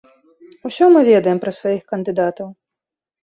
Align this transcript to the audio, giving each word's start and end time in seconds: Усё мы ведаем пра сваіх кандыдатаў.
Усё 0.69 0.85
мы 0.95 1.03
ведаем 1.11 1.41
пра 1.43 1.51
сваіх 1.59 1.83
кандыдатаў. 1.91 2.47